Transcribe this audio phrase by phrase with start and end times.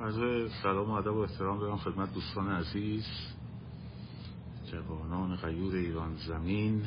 [0.00, 3.04] عرض سلام و ادب و احترام دارم خدمت دوستان عزیز
[4.72, 6.82] جوانان غیور ایران زمین.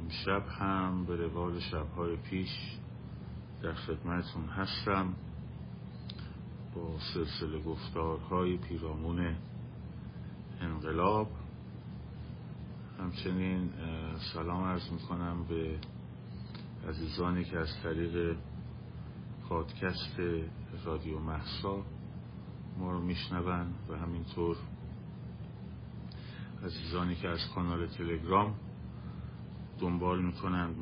[0.00, 2.48] امشب هم به روال شبهای پیش
[3.62, 5.14] در خدمتون هستم
[6.74, 9.36] با سلسله گفتارهای پیرامون
[10.60, 11.28] انقلاب.
[12.98, 13.70] همچنین
[14.34, 15.78] سلام عرض می‌کنم به
[16.88, 18.36] عزیزانی که از طریق
[19.48, 20.20] پادکست
[20.84, 21.82] رادیو محسا.
[22.78, 24.56] ما رو میشنون و همینطور
[26.64, 28.54] عزیزانی که از کانال تلگرام
[29.78, 30.74] دنبال می‌کنن.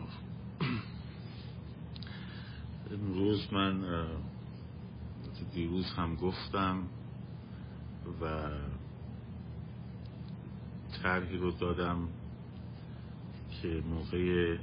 [2.90, 4.06] امروز من
[5.54, 6.82] دیروز هم گفتم
[8.22, 8.50] و
[11.02, 12.08] طرحی رو دادم
[13.62, 14.56] که موقع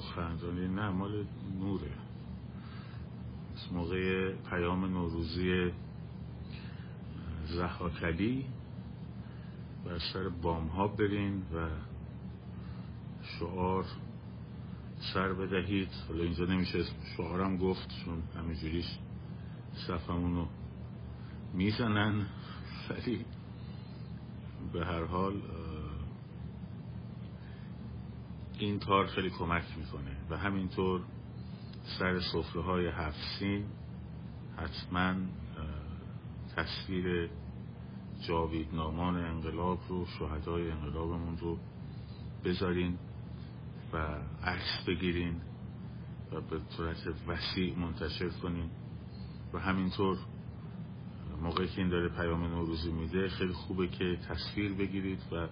[0.00, 1.26] سخنرانی نه مال
[1.60, 1.92] نوره.
[3.72, 5.72] موقع پیام نوروزی
[7.46, 8.44] زحاکلی
[9.84, 11.68] بر سر بام ها برین و
[13.22, 13.84] شعار
[15.14, 15.88] سر بدهید.
[16.08, 16.84] حالا اینجا نمیشه
[17.16, 18.98] شعارم گفت چون همینجوریش
[19.86, 20.46] صفمونو
[21.54, 22.26] می‌زنن.
[22.90, 23.24] ولی
[24.72, 25.34] به هر حال
[28.58, 31.00] این کار خیلی کمک می‌کنه و همینطور
[31.98, 33.64] سر صفره های هفسین
[34.56, 35.14] حتما
[36.56, 37.30] تصویر
[38.28, 41.58] جاویدنامان انقلاب رو شهدای انقلابمون رو
[42.44, 42.98] بذارین
[43.92, 43.96] و
[44.44, 45.40] عکس بگیرین
[46.32, 48.70] و به صورت وسیع منتشر کنین.
[49.52, 50.18] و همینطور
[51.42, 55.48] موقعی که این داره پیام نوروزی میده خیلی خوبه که تصویر بگیرید و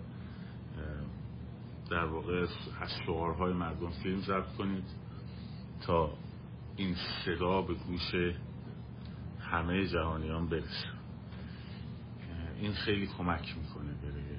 [1.90, 2.46] در واقع
[2.80, 4.84] از شعارهای مردم فیلم ضبط کنید
[5.82, 6.18] تا
[6.77, 8.14] این صدا به گوش
[9.40, 10.88] همه جهانیان برسه.
[12.58, 14.38] این خیلی کمک می‌کنه برای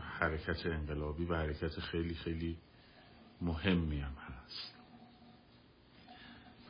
[0.00, 2.58] حرکت انقلابی و حرکت خیلی خیلی
[3.40, 4.76] مهمی هم هست.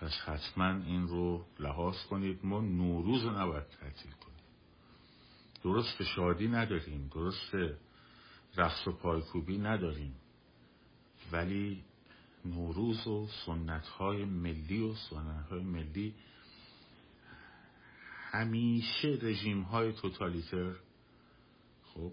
[0.01, 2.41] پس حتما این رو لحاظ کنید.
[2.43, 4.37] ما نوروز رو نباید تعطیل کنیم.
[5.63, 7.53] درست شادی نداریم درست
[8.57, 10.15] رقص و پایکوبی نداریم.
[11.33, 11.85] ولی
[12.45, 16.15] نوروز و سنت های ملی و سنت های ملی
[18.33, 20.77] همیشه رژیم های توتالیتر
[21.85, 22.13] خب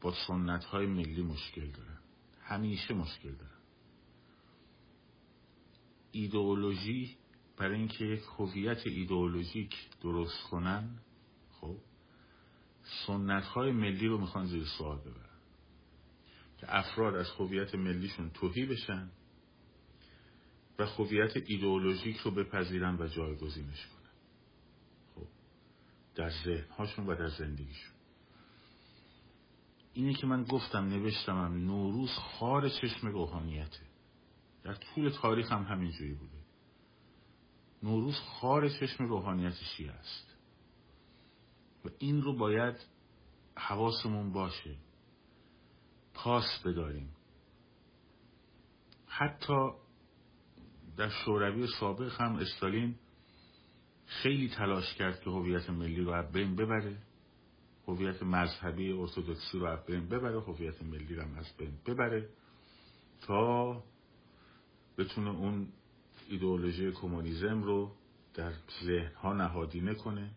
[0.00, 1.98] با سنت های ملی مشکل دارن
[2.42, 3.58] همیشه مشکل دارن
[6.12, 7.16] ایدئولوژی
[7.56, 10.98] برای اینکه یک هویت ایدئولوژیک درست کنن
[11.60, 11.76] خب
[13.06, 15.27] سنت های ملی رو می‌خوان زیر سوال ببرن.
[16.58, 19.10] که افراد از هویت ملیشون توهی بشن
[20.78, 24.10] و هویت ایدئولوژیک رو بپذیرن و جایگزینش کنن.
[25.14, 25.28] خب
[26.14, 27.94] در ذهنهاشون و در زندگیشون.
[29.92, 33.86] اینی که من گفتم نوشتمم نوروز خار چشم روحانیته.
[34.62, 36.38] در طول تاریخ هم همینجوری بوده.
[37.82, 40.36] نوروز خار چشم روحانیت شیعه است.
[41.84, 42.76] و این رو باید
[43.56, 44.76] حواسمون باشه.
[46.18, 47.10] پاس بداریم.
[49.06, 49.70] حتی
[50.96, 52.94] در شوروی سابق هم استالین
[54.06, 56.96] خیلی تلاش کرد که هویت ملی رو از بین ببره.
[57.88, 60.40] هویت مذهبی ارتودکسی رو از بین ببره.
[60.40, 62.28] هویت ملی رو از بین ببره
[63.20, 63.82] تا
[64.98, 65.68] بتونه اون
[66.28, 67.96] ایدئولوژی کمونیسم رو
[68.34, 68.52] در
[68.84, 70.30] ذهن ها نهادینه کنه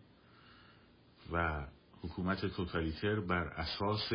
[1.32, 1.66] و
[2.02, 4.12] حکومت توتالیتر بر اساس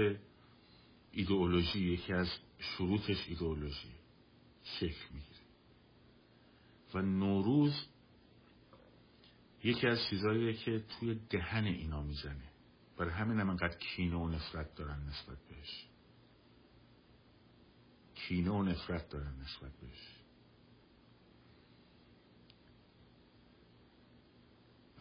[1.17, 2.27] ایدئولوژی یکی از
[2.59, 3.91] شروطش ایدئولوژی
[4.63, 5.41] شکل می‌گیره.
[6.93, 7.87] و نوروز
[9.63, 12.51] یکی از چیزهاییه که توی دهن اینا می‌زنه.
[12.97, 15.87] برای همین هم انقدر کینه و نفرت دارن نسبت بهش.
[18.15, 20.17] کینه و نفرت دارن نسبت بهش.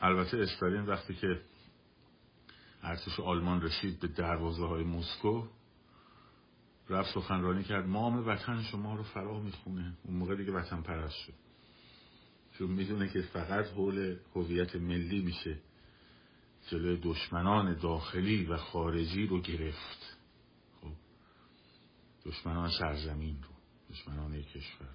[0.01, 1.43] البته استالین وقتی که
[2.83, 5.49] ارتش آلمان رسید به دروازه های مسکو
[6.91, 7.87] رفت سخنرانی کرد.
[7.87, 9.97] مام وطن شما رو فرا می‌خونه.
[10.05, 11.33] اون موقع دیگه وطن پرست شد.
[12.59, 15.59] چون می‌دونه که فقط حول هویت ملی میشه.
[16.69, 20.19] جلوی دشمنان داخلی و خارجی رو گرفت.
[20.81, 20.93] خب.
[22.27, 23.49] دشمنان سرزمین رو.
[23.91, 24.89] دشمنان کشور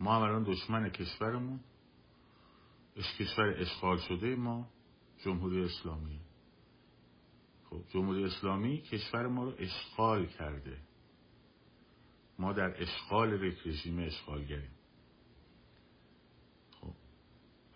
[0.00, 1.60] ما هم الان دشمن کشورمون.
[3.18, 4.68] کشور اشغال شده ما
[5.24, 6.20] جمهوری اسلامی.
[7.70, 10.87] خب جمهوری اسلامی کشور ما رو اشغال کرده.
[12.38, 14.70] ما در اشغال یک رژیم اشغالگریم
[16.80, 16.92] خب.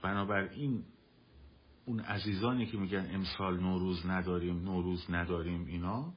[0.02, 0.84] بنابراین
[1.84, 6.12] اون عزیزانی که میگن امسال نوروز نداریم نوروز نداریم اینا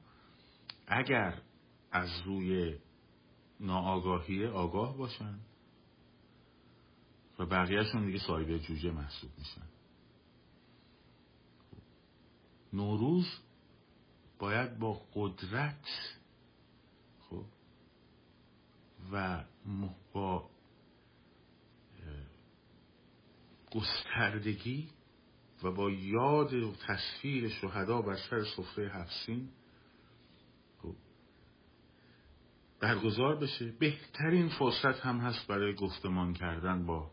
[0.86, 1.42] اگر
[1.92, 2.78] از روی
[3.60, 5.38] ناآگاهی آگاه باشن
[7.38, 9.66] و بقیهشون دیگه صاحب جوجه محسوب میشن.
[12.72, 13.26] نوروز
[14.38, 16.15] باید با قدرت خب
[19.12, 19.44] و
[20.12, 20.50] با
[23.70, 24.88] گستردگی
[25.62, 29.48] و با یاد و تصویر شهدا بر سر سفره هفسین
[30.82, 30.94] خب
[32.80, 33.72] برگزار بشه.
[33.72, 37.10] بهترین فرصت هم هست برای گفتمان کردن با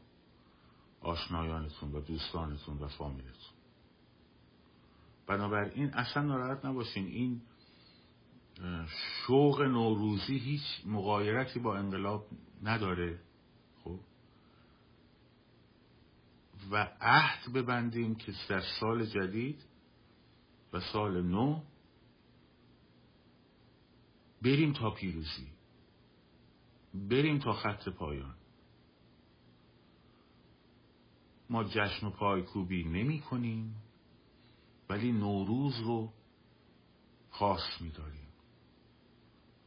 [1.02, 3.54] آشنایانتون و دوستانتون و فامیلتون.
[5.28, 7.08] بنابراین اصلا ناراحت نباشین.
[7.08, 7.42] این
[8.88, 12.28] شوق نوروزی هیچ مقایرتی با انقلاب
[12.64, 13.20] نداره
[13.84, 14.00] خب؟
[16.72, 19.66] و عهد ببندیم که در سال جدید
[20.74, 21.62] و سال نو
[24.42, 25.48] بریم تا پیروزی
[26.94, 28.36] بریم تا خط پایان.
[31.50, 33.76] ما جشن و پایکوبی نمی کنیم
[34.90, 36.14] ولی نوروز رو
[37.32, 38.23] پاس میداریم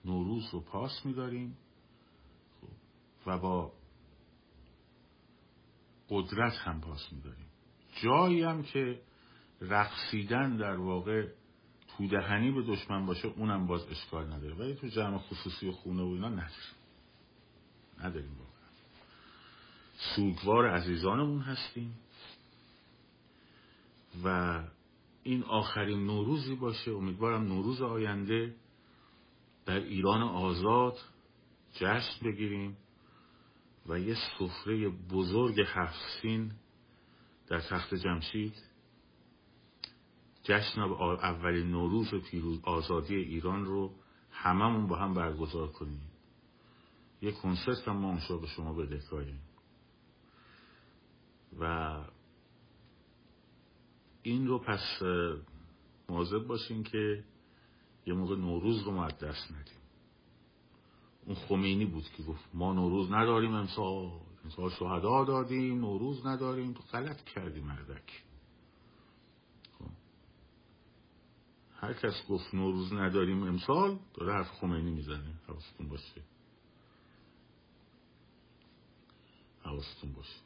[0.07, 1.57] نوروز رو پاس میداریم.
[3.27, 3.73] و با
[6.09, 7.47] قدرت هم پاس میداریم.
[8.03, 9.01] جایی هم که
[9.61, 11.29] رقصیدن در واقع
[11.89, 14.55] تودهنی به دشمن باشه اونم باز اشکال نداره.
[14.55, 16.77] ولی تو جمع خصوصی و خونه و اینا نداریم.
[17.99, 18.71] نداریم واقعا.
[20.17, 21.99] سوگوار عزیزانمون هستیم.
[24.25, 24.63] و
[25.23, 26.91] این آخرین نوروزی باشه.
[26.91, 28.55] امیدوارم نوروز آینده
[29.67, 30.99] در ایران آزاد
[31.73, 32.77] جشن بگیریم
[33.87, 36.53] و یه سفره بزرگ هفسین
[37.47, 38.55] در تخت جمشید.
[40.43, 43.95] جشن اولین نوروز پیروز آزادی ایران رو
[44.31, 46.11] هممون با هم برگزار کنیم.
[47.23, 49.41] یه کنسرت هم ما اونجا به شما بدهکاریم
[51.61, 51.97] و
[54.23, 55.03] این رو پس
[56.09, 57.25] مواظب باشین که
[58.07, 59.81] یه موقع نوروز رو ما دست ندیم.
[61.27, 64.11] اون خمینی بود که گفت ما نوروز نداریم امسال.
[64.45, 66.73] امسال شهدا دادیم نوروز نداریم.
[66.73, 68.25] تو غلط کردی مردک.
[69.79, 69.91] خب.
[71.75, 75.35] هر کس گفت نوروز نداریم امسال داره حرف خمینی می‌زنه.
[75.49, 76.23] حواستون باشه.
[79.63, 80.41] حواستون باشه.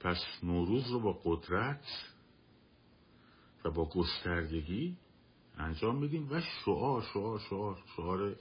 [0.00, 1.84] پس نوروز رو با قدرت
[3.64, 4.96] و با گستردگی
[5.58, 8.36] انجام میدیم و شعار شعار شعار شعار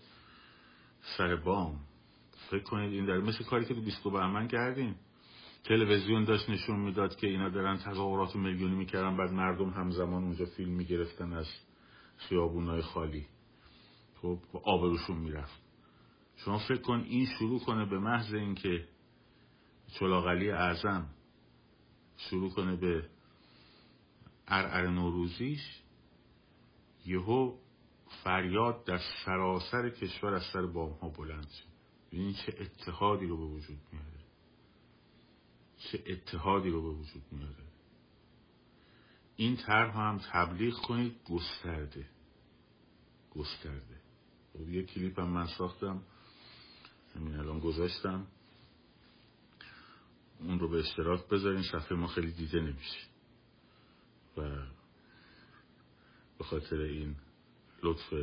[1.18, 1.80] سر بام.
[2.50, 4.96] فکر کنید این در مثل کاری که تو بیستو بهمن کردیم.
[5.64, 10.72] تلویزیون داشت نشون می‌داد که اینا دارن تظاهرات میلیونی می‌کردن بعد مردم همزمان اونجا فیلم
[10.72, 11.48] می‌گرفتن از
[12.18, 13.26] خیابونای خالی.
[14.22, 15.62] خب آبروشون می‌رفت.
[16.36, 18.88] شما فکر کن این شروع کنه به محض اینکه
[20.00, 21.06] چلاغلی اعظم
[22.18, 23.10] شروع کنه به
[24.48, 25.82] ارعر نوروزیش
[27.08, 27.58] یهو
[28.24, 31.68] فریاد در سراسر کشور از سر بام ها بلند شد.
[32.12, 34.24] ببینید چه اتحادی رو به وجود میاره.
[35.78, 37.64] چه اتحادی رو به وجود میاره.
[39.36, 42.10] این طرح هم تبلیغ کنید گسترده.
[43.36, 44.02] گسترده.
[44.54, 46.04] خب یه کلیپ هم من ساختم.
[47.16, 48.28] همین الان گذاشتم.
[50.40, 53.00] اون رو به اشتراک بذارین صفحه ما خیلی دیده نمیشه.
[54.38, 54.42] و
[56.38, 57.16] به خاطر این
[57.84, 58.14] لطف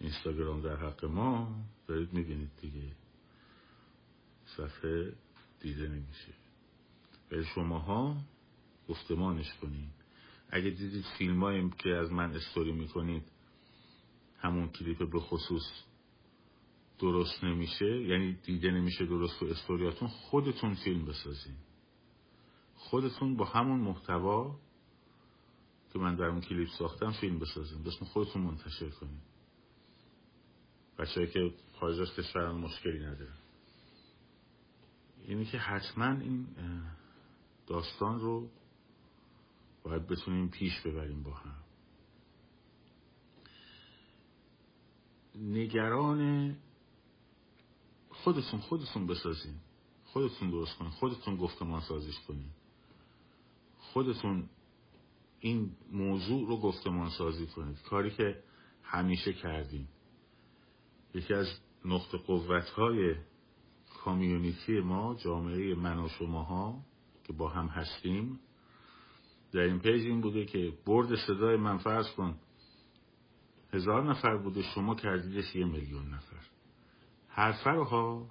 [0.00, 2.92] اینستاگرام در حق ما دارید می‌بینید دیگه.
[4.44, 5.12] صفحه
[5.60, 6.32] دیده نمیشه.
[7.30, 8.16] ولی شماها
[8.88, 9.92] گفتمانش کنید
[10.50, 13.22] اگه دیدید فیلم که از من استوری می‌کنید
[14.38, 15.84] همون کلیپ به خصوص
[16.98, 21.56] درست نمیشه یعنی دیده نمیشه درست تو استوریاتون خودتون فیلم بسازین.
[22.76, 24.58] خودتون با همون محتوا
[25.92, 29.20] که من در اون کلیپ ساختم فیلم بسازین بسم خودتون منتشر کنین
[30.98, 33.32] بچه که خارج از مشکلی نداره
[35.26, 36.46] اینی که حتما این
[37.66, 38.48] داستان رو
[39.82, 41.54] باید بتونیم پیش ببریم با هم.
[45.34, 46.56] نگران
[48.10, 49.54] خودتون خودتون بسازین.
[50.04, 50.90] خودتون درست کنین.
[50.90, 52.50] خودتون گفتمان سازیش کنین.
[53.78, 54.48] خودتون
[55.44, 57.82] این موضوع رو گفتمان سازی کنید.
[57.82, 58.42] کاری که
[58.82, 59.88] همیشه کردیم.
[61.14, 61.46] یکی از
[61.84, 63.14] نقطه قوت های
[64.04, 66.84] کامیونیتی ما جامعه من و شماها
[67.24, 68.40] که با هم هستیم
[69.52, 72.38] در این پیج این بوده که برد صدای من فرض کن.
[73.72, 76.46] هزار نفر بوده شما کردیدش یه میلیون نفر.
[77.74, 78.26] رو ها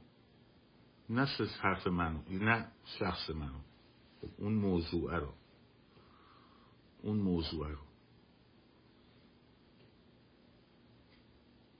[1.09, 1.27] نه
[1.61, 2.67] حرف منو نه
[2.99, 3.59] شخص منو.
[4.37, 5.33] اون موضوع رو.
[7.01, 7.77] اون موضوع رو.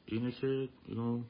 [0.06, 1.24] اینه که اینو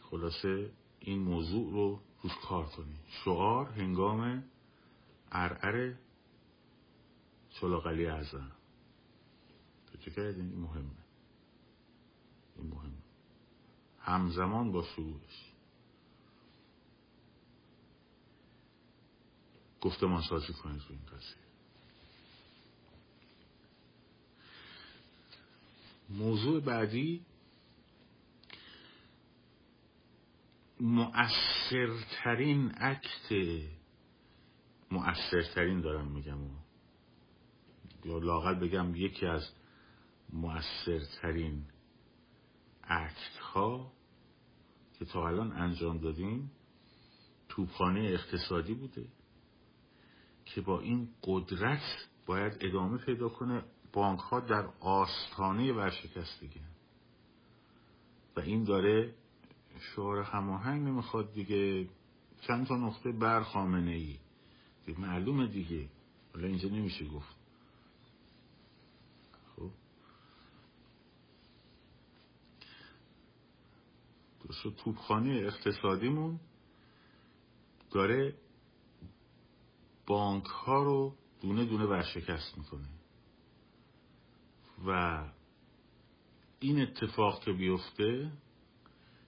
[0.00, 0.70] خلاصه
[1.00, 2.96] این موضوع رو روش کار کنی.
[3.24, 4.44] شعار هنگام
[5.32, 5.94] ارعر
[7.50, 8.52] چلاقلی اعظم.
[10.00, 10.90] چه کردین این مهمه.
[12.56, 13.02] این مهمه.
[13.98, 15.52] همزمان با شروعش
[19.80, 21.47] گفتمان سازی کنید رو این قضیه.
[26.08, 27.26] موضوع بعدی
[30.80, 33.32] مؤثرترین عکت
[34.90, 36.38] مؤثرترین دارم میگم.
[38.04, 39.48] یا لاغل بگم یکی از
[40.32, 41.64] مؤثرترین
[42.84, 43.92] عکت ها
[44.98, 46.50] که تا الان انجام دادیم
[47.48, 49.08] توپخانه اقتصادی بوده
[50.44, 53.64] که با این قدرت باید ادامه پیدا کنه.
[53.92, 56.60] بانک ها در آستانه ورشکستگی
[58.36, 59.14] و این داره
[59.80, 61.88] شعار هماهنگ نمی‌خواد دیگه.
[62.40, 64.18] چند تا نقطه بر خامنه ای
[64.98, 65.88] معلومه دیگه.
[66.34, 67.36] حالا اینجا نمیشه گفت.
[69.56, 69.70] خب.
[74.44, 76.40] درست توبخانه اقتصادیمون
[77.90, 78.34] داره
[80.06, 82.97] بانک ها رو دونه دونه ورشکست می‌کنه.
[84.86, 85.24] و
[86.60, 88.32] این اتفاق که بیفته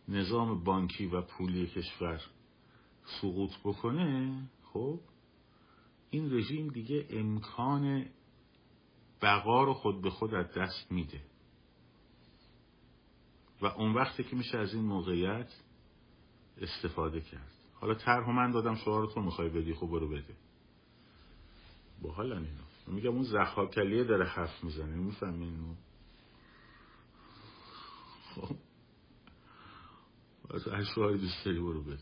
[0.08, 2.22] نظام بانکی و پولی کشور
[3.20, 4.42] سقوط بکنه
[4.72, 5.00] خب
[6.10, 8.06] این رژیم دیگه امکان
[9.22, 11.20] بقا رو خود به خود از دست میده.
[13.60, 15.52] و اون وقتی که میشه از این موقعیت
[16.60, 17.52] استفاده کرد.
[17.74, 20.34] حالا طرح من دادم شعار تو می‌خوای بدی خب برو بده.
[22.02, 25.74] با حالا اینو میگم اون زخاکلیه داره حرف می‌زنه می‌فهمی اینو
[28.34, 28.56] خب.
[30.54, 31.98] از شعاری دوست برو بده.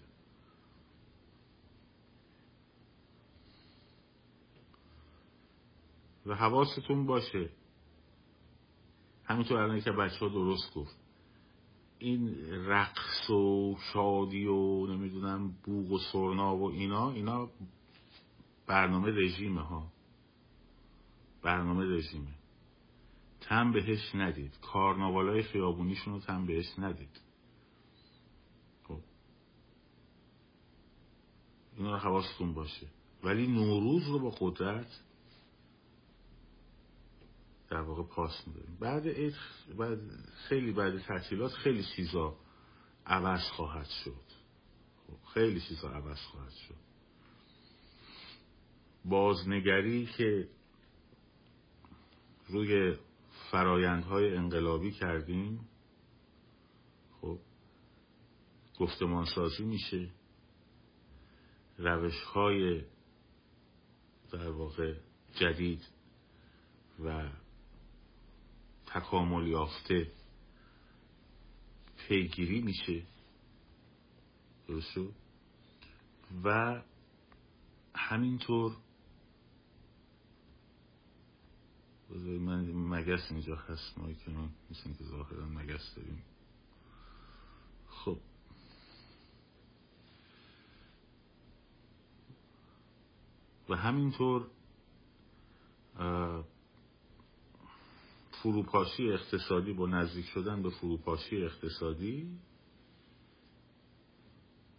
[6.26, 7.50] و حواستون باشه.
[9.24, 10.96] همینطور الان که بچه ها درست گفت.
[11.98, 17.50] این رقص و شادی و نمی‌دونم بوغ و سرنا و اینا اینا
[18.66, 19.92] برنامه رژیمه ها.
[21.42, 22.34] برنامه رژیمه.
[23.40, 24.58] تم بهش ندید.
[24.60, 27.20] کارناوالای خیابونیشون رو تم بهش ندید.
[28.84, 29.00] خب.
[31.76, 32.86] اینا رو حواستون باشه.
[33.24, 35.00] ولی نوروز رو با قدرت
[37.70, 38.76] در واقع پاس میداریم.
[38.80, 39.04] بعد
[39.78, 39.98] بعد
[40.48, 42.36] خیلی بعد تعطیلات خیلی چیزا
[43.06, 44.24] عوض خواهد شد.
[45.06, 46.88] خب خیلی چیزا عوض خواهد شد.
[49.04, 50.48] بازنگری که
[52.48, 52.96] روی
[53.50, 55.68] فرایندهای انقلابی کردیم.
[57.20, 57.38] خب
[58.78, 60.10] گفتمان سازی میشه.
[61.78, 62.84] روش های
[64.32, 64.94] در واقع
[65.34, 65.88] جدید
[67.04, 67.28] و
[68.86, 70.12] تکامل یافته
[71.96, 73.02] پیگیری میشه.
[74.68, 74.98] درست
[76.44, 76.82] و
[77.94, 78.76] همینطور
[82.16, 84.30] من مگس اینجا هست ما که
[84.70, 86.22] مثل که ظاهرا مگس داریم.
[87.88, 88.18] خب.
[93.68, 94.46] و همینطور
[98.42, 102.38] فروپاشی اقتصادی با نزدیک شدن به فروپاشی اقتصادی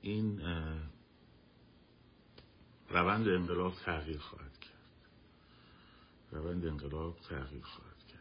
[0.02, 0.42] این
[2.90, 4.79] روند انقلاب تغییر خواهد کرد.
[6.32, 8.20] روند انقلاب تغییر خواهد کرد.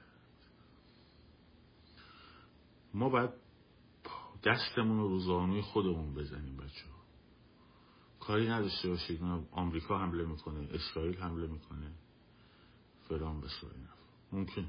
[2.94, 3.30] ما باید
[4.44, 6.98] دستمون رو روزانوی خودمون بزنیم بچه ها
[8.20, 9.20] کاری نداشته باشید.
[9.52, 11.92] آمریکا حمله می‌کنه اسرائیل حمله می‌کنه.
[13.08, 13.86] فلان بساری
[14.32, 14.66] ممکن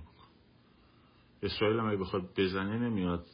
[1.44, 3.28] اسرائیل هم بخواد بزنه نمیاد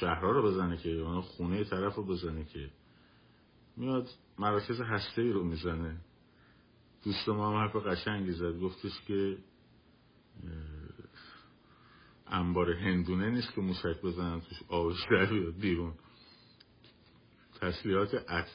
[0.00, 2.70] شهرها رو بزنه که یا خونه طرف رو بزنه که.
[3.76, 4.08] میاد
[4.38, 6.00] مراکز هسته رو می‌زنه.
[7.06, 8.60] دوست ما هم حرف قشنگی زد.
[8.60, 9.38] گفتش که
[12.26, 15.94] انبار هندونه نیست که موشک بزنن توش آبش در بیاد بیرون.
[17.60, 18.10] تسلیحات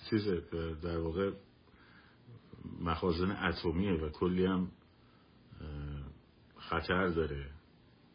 [0.09, 0.27] چیز
[0.83, 1.31] در واقع
[2.79, 4.71] مخازن اتمیه و کلی هم
[6.57, 7.49] خطر داره.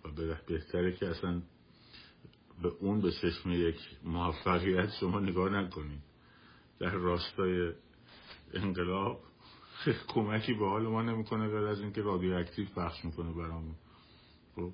[0.04, 0.08] و
[0.46, 1.42] بهتره که اصلا
[2.62, 6.02] به اون به چشم یک موفقیت شما نگاه نکنید.
[6.78, 7.72] در راستای
[8.54, 9.22] انقلاب
[10.08, 13.74] کمکی به حال ما نمی‌کنه غیر از اینکه رادیواکتیو پخش می‌کنه برامون.
[14.56, 14.70] خب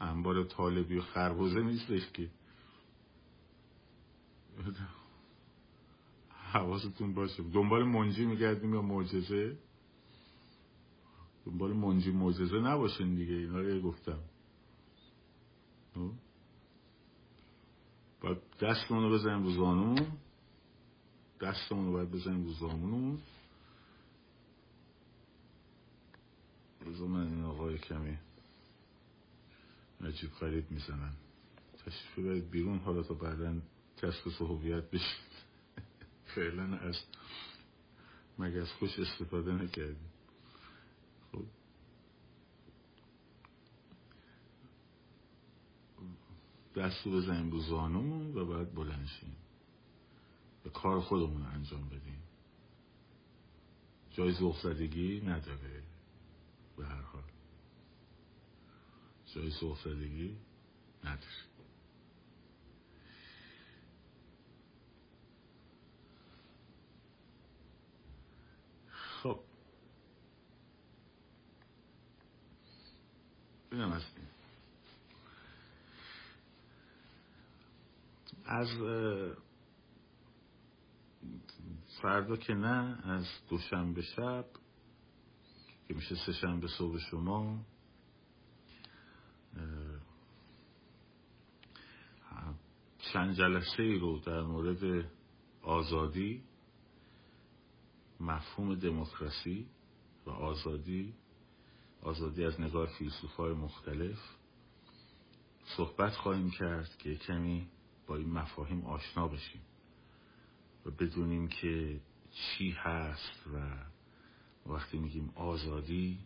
[0.00, 2.28] انبار طالبی و خربوزه نیستش که.
[6.52, 7.42] حواستون باشه.
[7.42, 9.56] دنبال منجی میگردیم یا معجزه؟
[11.46, 14.18] دنبال منجی معجزه نباشین دیگه اینا رو گفتم.
[15.94, 16.10] خب؟
[18.20, 20.06] باید دستمون رو بزنیم رو زانون
[21.40, 23.18] دستمون رو باید بزنیم رو زانون
[26.84, 28.18] روزو این آقای کمی
[30.00, 31.12] نجیب خرید می‌زنن.
[31.78, 33.60] تشریف باید بیرون حالا تا بعدا
[33.96, 35.32] کسب صحوبیت بشید.
[36.34, 36.96] فعلا از
[38.38, 40.10] از خوش استفاده نکردیم
[41.32, 41.44] خب.
[46.76, 49.36] دستو بزنیم رو زانمون و باید بلند شیم.
[50.64, 52.22] به کار خودمون انجام بدیم.
[54.10, 55.81] جای زوخ زدگی نداره.
[56.76, 57.22] به هر حال.
[59.34, 59.50] جای
[59.84, 60.36] زدگی
[61.04, 61.52] نداره
[69.22, 69.40] خب.
[73.72, 74.02] اینم از
[78.44, 78.68] از
[82.02, 84.46] فردا که نه از دوشنبه شب
[85.92, 87.64] که میشه سه شنبه صبح شما.
[93.12, 95.10] چند جلسه ای رو در مورد
[95.62, 96.42] آزادی
[98.20, 99.66] مفهوم دموکراسی
[100.26, 101.14] و آزادی
[102.02, 104.18] آزادی از نگاه فیلسوفای مختلف
[105.76, 107.68] صحبت خواهیم کرد که کمی
[108.06, 109.62] با این مفاهیم آشنا بشیم
[110.86, 112.00] و بدونیم که
[112.30, 113.91] چی هست و
[114.66, 116.18] وقتی میگیم آزادی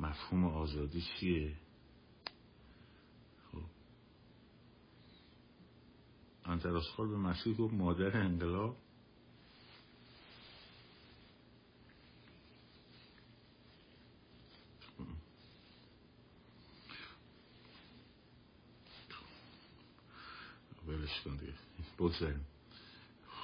[0.00, 1.56] مفهوم آزادی چیه؟
[3.52, 3.62] خب.
[6.44, 8.76] انتراسخال به مسیح گفت مادر انقلاب.
[20.86, 21.52] ولش کن دیگه.
[21.98, 22.46] بگذاریم.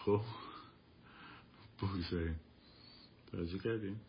[0.05, 0.23] خب.
[1.83, 2.41] بگذاریم.
[3.33, 4.01] توجه کردیم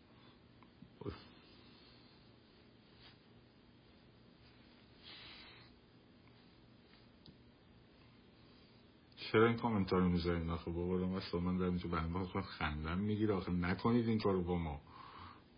[9.34, 12.98] چرا این کامنتار رو می‌ذارین؟ آخه بابا رو اصلا من دارم اینجا برنامه خود خندم
[12.98, 13.34] می‌گیره.
[13.34, 14.80] آخه نکنید این کارو با ما.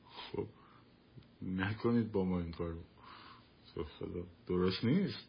[0.05, 0.47] خب
[1.43, 2.81] نکنید با ما این کارو.
[3.99, 5.29] خدا درست نیست.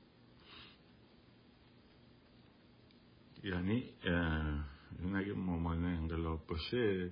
[3.44, 3.84] یعنی
[5.00, 7.12] این اگه مامان انقلاب باشه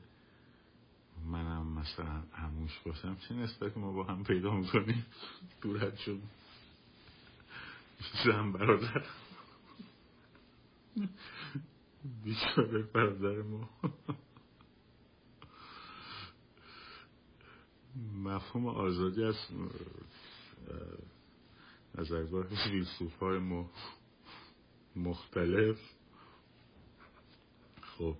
[1.25, 5.05] منم مثلا هموش باشم چه نسبت ما با هم پیدا می‌کنیم؟
[5.61, 6.19] دورت شد.
[8.25, 9.05] زن برادر.
[12.23, 13.69] بیچاره برادر ما.
[18.23, 19.35] مفهوم آزادی از
[21.95, 23.39] نظرگاه فیلسوف های
[24.95, 25.79] مختلف.
[27.81, 28.15] خب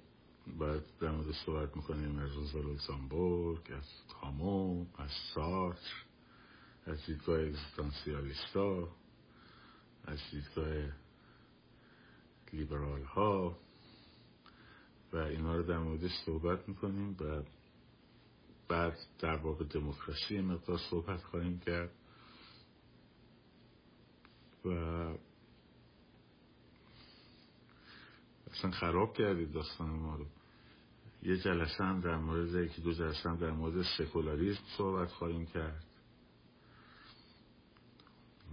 [0.60, 6.06] بعد در مورد صحبت می‌کنیم از لوکزامبورگ از کامو از سارتر
[6.86, 8.88] از دیدگاه اگزیستانسیالیستا
[10.06, 10.92] از دیدگاه
[12.56, 13.58] لیبرال ها
[15.14, 17.44] و اینا رو در موردش صحبت می‌کنیم و
[18.68, 21.92] بعد در باب دموکراسی مقدار صحبت خواهیم کرد.
[24.66, 24.70] و
[28.52, 30.26] اصلا خراب کردید داستان ما رو.
[31.24, 35.86] یه جلسه هم در مورد یکی دو جلسه هم در مورد سکولاریزم صحبت خواهیم کرد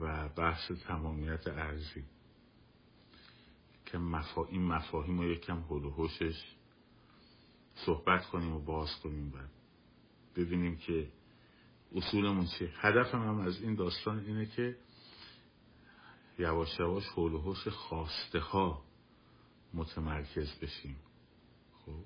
[0.00, 2.04] و بحث تمامیت ارزی.
[3.92, 4.44] که مفا...
[4.44, 6.08] این مفاهیم رو یکم حل و
[7.74, 9.50] صحبت کنیم و باز کنیم بعد.
[10.36, 11.08] ببینیم که
[11.94, 12.72] اصولمون چیه.
[12.76, 14.76] هدف هم از این داستان اینه که
[16.38, 18.82] یواش یواش حول و خواسته ها
[19.74, 20.96] متمرکز بشیم.
[21.86, 22.04] خب؟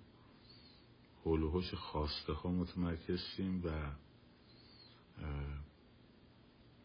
[1.24, 3.92] حول و خواسته ها متمرکز شیم و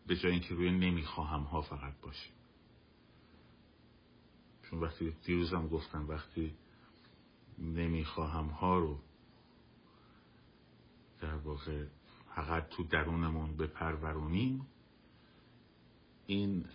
[0.08, 2.34] به جای اینکه روی نمی‌خواهم ها فقط باشیم.
[4.72, 6.56] چون وقتی دیروزم گفتم وقتی
[7.60, 9.00] نمی‌خواهم ها رو
[11.22, 11.86] در واقع
[12.36, 14.68] فقط تو درونمون بپرورونیم
[16.26, 16.66] این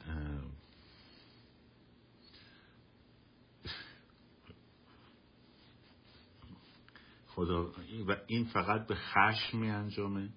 [7.27, 7.73] خدا
[8.07, 10.29] و این فقط به خشم می انجامه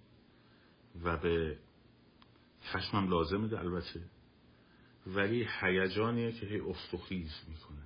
[1.04, 1.60] و به
[2.64, 4.19] خشمم لازمه البته.
[5.16, 7.84] ولی هیجانیه که هی استخیز می‌کنه.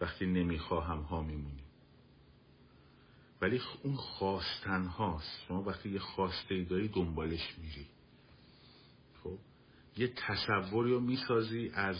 [0.00, 1.64] وقتی نمی‌خواهم ها میمونیم.
[3.40, 5.40] ولی اون خواستن هاست.
[5.48, 7.86] شما وقتی یه خواسته داری دنبالش میری.
[9.22, 9.38] خب؟
[9.96, 11.96] یه تصوری رو می‌سازی از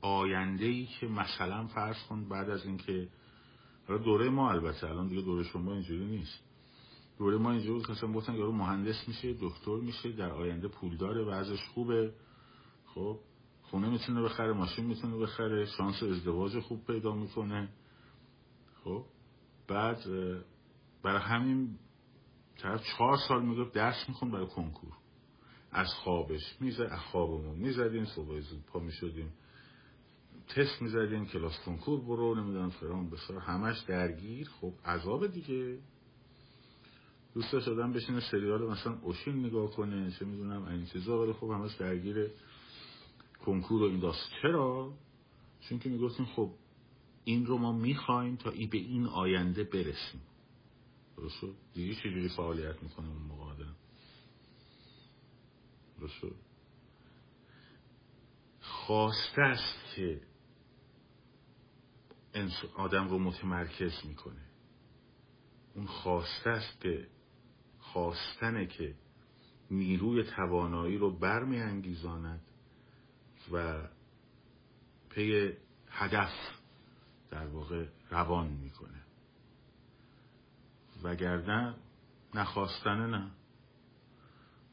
[0.00, 3.08] آینده ای که مثلا فرض کن بعد از اینکه
[3.88, 6.40] حالا دوره ما البته الان دیگه دوره شما اینجوری نیست.
[7.18, 11.24] دوره ما اینجوری که مثلا گفتن یارو مهندس میشه دکتر میشه در آینده پول داره
[11.24, 12.12] وضعش خوبه.
[12.94, 13.20] خب
[13.62, 17.68] خونه می‌تونه بخره ماشین می‌تونه بخره شانس ازدواج خوب پیدا می‌کنه.
[18.84, 19.04] خب
[19.68, 20.04] بعد
[21.02, 21.78] برای همین
[22.58, 24.92] طرف چهار سال می‌گفت درس میخون برای کنکور.
[25.72, 29.32] از خوابش می‌زد از خوابمون می‌زدیم صبح زود پا می‌شدیم.
[30.48, 33.38] تست می‌زدیم کلاس کنکور برو نمی‌دونم فرام بسار.
[33.38, 34.48] همش درگیر.
[34.60, 35.78] خب عذاب دیگه.
[37.34, 41.22] دوست داشتم بشینه سریال مثلا اوشین نگاه کنه چه می‌دونم این چیزا.
[41.22, 42.30] ولی خب همش درگیر
[43.48, 44.30] کنکور و این داست.
[44.42, 44.92] چرا؟
[45.60, 46.54] چون که می‌گفتیم خب
[47.24, 50.20] این رو ما می‌خوایم تا ای به این آینده برسیم.
[51.16, 53.74] درست دیگه چجوری فعالیت می‌کنه اون موقع آدم؟
[58.60, 60.20] خواسته است که
[62.76, 64.46] آدم رو متمرکز می‌کنه.
[65.74, 67.08] اون خواسته است که
[67.78, 68.94] خواستنه که
[69.70, 72.47] نیروی توانایی رو برمیانگیزاند.
[73.52, 73.88] و
[75.10, 75.52] پی
[75.90, 76.32] هدف
[77.30, 79.02] در واقع روان می‌کنه.
[81.02, 81.74] وگرنه
[82.34, 83.30] نخواستنه نه.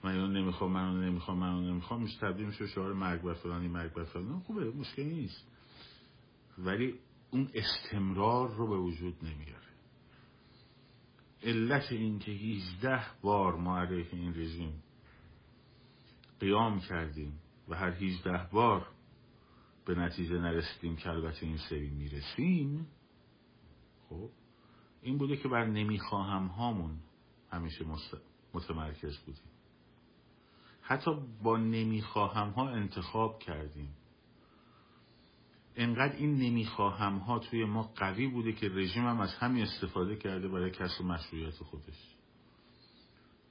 [0.04, 3.34] من اینو نمی‌خوام من اونو نمی‌خوام من اونو نمی‌خوام میشه تبدیل میشه شعار مرگ بر
[3.34, 4.44] فلانی مرگ بر فلانی.
[4.46, 5.48] خوبه مشکلی نیست.
[6.58, 7.00] ولی
[7.32, 9.66] اون استمرار رو به وجود نمیاره.
[11.44, 14.84] علت این که 18 بار ما علیه این رژیم
[16.40, 18.88] قیام کردیم و هر 18 بار
[19.86, 22.88] به نتیجه نرسیدیم که البته این سری می‌رسیم
[24.10, 24.30] خب
[25.02, 26.98] این بوده که بر نمی‌خواهم هامون
[27.52, 27.86] همیشه
[28.54, 29.52] متمرکز بودیم.
[30.82, 31.12] حتی
[31.44, 33.96] با نمی‌خواهم ها انتخاب کردیم.
[35.76, 40.48] انقدر این نمی‌خواهم ها توی ما قوی بوده که رژیم هم از همین استفاده کرده
[40.48, 42.16] برای کسب مشروعیت خودش.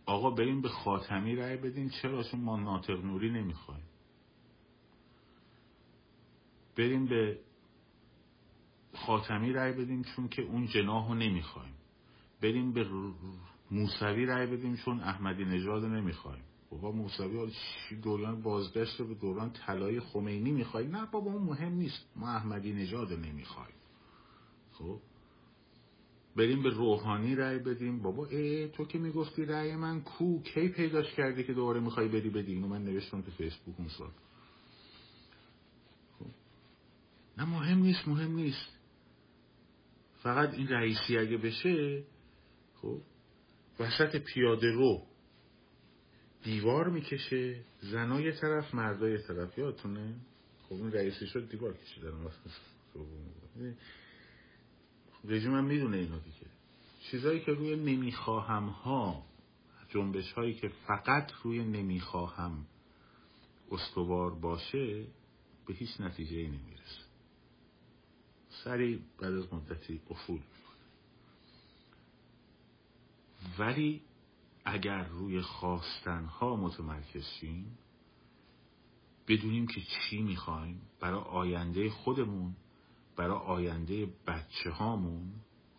[0.07, 3.85] آقا بریم به خاتمی رأی بدین چرا؟ چون ما ناطق نوری نمی‌خوایم.
[6.77, 7.39] بریم به
[8.95, 11.75] خاتمی رأی بدیم چون که اون جناح رو نمی‌خوایم.
[12.43, 12.87] بریم به
[13.71, 16.43] موسوی رأی بدیم چون احمدی نژاد نمی‌خوایم.
[16.71, 17.51] بابا موسوی
[18.03, 22.07] دوران بازگشت به دوران طلای خمینی می‌خوای نه بابا اون مهم نیست.
[22.17, 23.75] ما احمدی نژاد نمی‌خوایم.
[24.73, 24.99] خب؟
[26.37, 28.03] بریم به روحانی رأی بدیم.
[28.03, 32.31] بابا ای تو که می‌گفتی رأی من کو؟ کی پیداش کردی که دوباره می‌خوای بدی
[32.31, 34.11] بدی؟ اینو من نوشتم تو فیسبوک اون سال
[36.19, 36.27] خب.
[37.38, 38.79] نه مهم نیست مهم نیست.
[40.23, 42.05] فقط این رئیسی اگه بشه
[42.75, 43.01] خب
[43.81, 45.07] وسط پیاده رو
[46.42, 50.14] دیوار می‌کشه زنای طرف مردای طرف یادتونه؟
[50.62, 52.12] خب اون رئیسی شد دیوار کشیدن
[55.25, 56.47] رژیم هم می‌دونه اینو دیگه.
[57.11, 59.27] چیزایی که روی نمی‌خواهم ها
[59.88, 62.66] جنبش هایی که فقط روی نمی‌خواهم
[63.70, 65.07] استوار باشه
[65.66, 67.04] به هیچ نتیجه ای نمی‌رسه.
[68.64, 70.40] سریع بعد از مدتی افول
[73.59, 74.03] ولی
[74.64, 77.79] اگر روی خواستنها متمرکز شیم
[79.29, 82.57] بدونیم که چی می‌خوایم برای آینده خودمون
[83.16, 85.33] برای آینده بچه هامون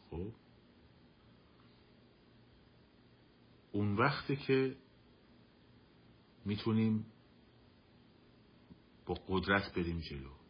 [0.10, 0.32] خب؟
[3.72, 4.76] اون وقتی که
[6.46, 7.06] می‌تونیم
[9.06, 10.45] با قدرت بریم جلو.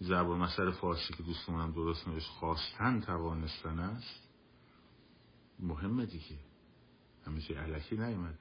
[0.00, 4.28] زبان مسئله فارسی که دوستمونم درست نوشت خواستن توانستن است
[5.58, 6.38] مهمه دیگه.
[7.26, 8.38] همیشه علکی نیومده.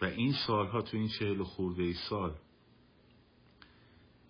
[0.00, 2.34] و این سالها تو این چهل خورده ای سال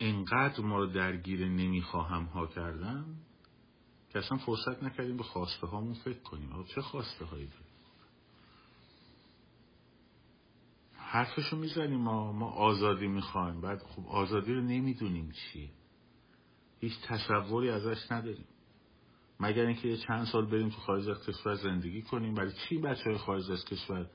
[0.01, 3.05] انقدر ما رو درگیر نمی‌خواهم ها کردن
[4.11, 6.65] که اصلا فرصت نکردیم به خواسته هامون فکر کنیم.
[6.65, 7.72] چه خواسته هایی داریم؟
[11.13, 13.61] حرفشو می‌زنیم ما ما آزادی می‌خوایم.
[13.61, 15.71] بعد خب آزادی رو نمی‌دونیم چیه
[16.81, 18.47] هیچ تصوری ازش نداریم.
[19.41, 22.35] مگر اینکه چند سال بریم تو خارج از کشور زندگی کنیم.
[22.35, 24.11] برای چی بچه های خارج از کشور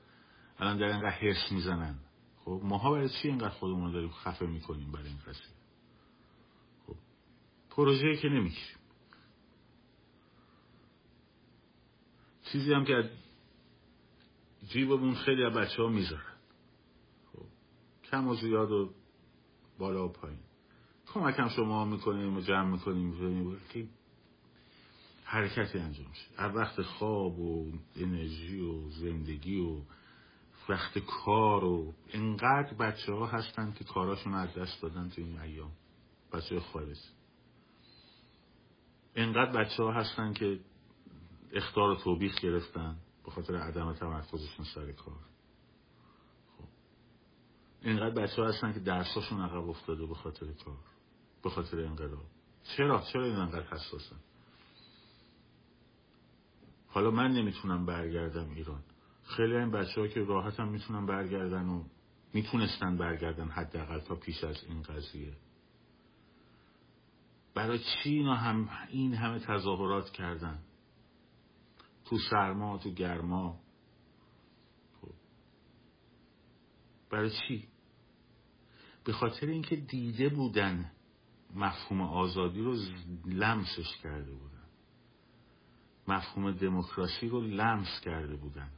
[0.58, 1.98] الان در اینقدر حرس می‌زنن؟
[2.44, 5.54] خب ماها برای چی اینقدر خودمون رو داریم خفه می‌کنیم برای این قضیه؟
[6.86, 6.96] خب
[7.70, 8.78] پروژه که نمی‌گیریم.
[12.52, 13.10] چیزی هم که
[14.68, 16.37] جیبمون خیلی از بچه ها می‌ذارن.
[18.10, 18.90] کم و زیاد و
[19.78, 20.38] بالا و پایین.
[21.06, 23.56] کمک هم شما می‌کنیم و جمع می‌کنیم.
[23.68, 23.88] که
[25.24, 29.80] حرکتی انجام شد از وقت خواب و انرژی و زندگی و
[30.68, 35.70] وقت کار و انقدر بچه ها هستن که کاراشون از دست دادن تو این ایام.
[36.32, 36.96] بچه خارج
[39.16, 40.60] انقدر بچه ها هستن که
[41.52, 45.18] اختار و توبیخ گرفتن به خاطر عدم تمرکزشون سر کار.
[47.82, 50.76] اینقدر بچه ها هستن که درساشون عقب افتاده به خاطر کار
[51.42, 52.24] به خاطر انقلاب.
[52.76, 54.16] چرا؟ چرا این انقدر حساسن؟
[56.88, 58.82] حالا من نمی‌تونم برگردم ایران.
[59.24, 61.84] خیلی این بچه ها که راحت هم می‌تونن برگردن و
[62.34, 65.36] می‌تونستن برگردن حداقل تا پیش از این قضیه.
[67.54, 70.58] برای چی اینا هم این همه تظاهرات کردن؟
[72.04, 73.60] تو سرما تو گرما
[75.00, 75.12] خب.
[77.10, 77.68] برای چی؟
[79.04, 80.90] به خاطر اینکه دیده بودن
[81.54, 82.76] مفهوم آزادی رو
[83.26, 84.48] لمسش کرده بودن.
[86.08, 88.70] مفهوم دموکراسی رو لمس کرده بودن.